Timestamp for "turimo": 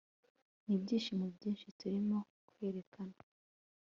1.79-2.17